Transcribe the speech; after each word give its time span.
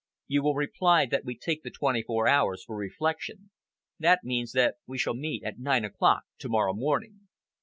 You 0.25 0.41
will 0.41 0.55
reply 0.55 1.05
that 1.05 1.25
we 1.25 1.37
take 1.37 1.61
the 1.61 1.69
twenty 1.69 2.01
four 2.01 2.27
hours 2.27 2.63
for 2.65 2.75
reflection. 2.75 3.51
That 3.99 4.23
means 4.23 4.51
that 4.53 4.77
we 4.87 4.97
shall 4.97 5.13
meet 5.13 5.43
at 5.43 5.59
nine 5.59 5.85
o'clock 5.85 6.23
to 6.39 6.49
morrow 6.49 6.73
evening." 6.75 7.27